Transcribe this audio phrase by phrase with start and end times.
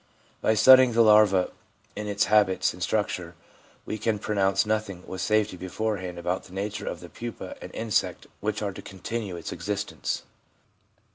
[0.41, 1.51] By studying the larva
[1.95, 3.35] in its habits and structure
[3.85, 8.25] we can pronounce nothing with safety beforehand about the nature of the pupa and insect
[8.39, 10.23] which are to continue its existence.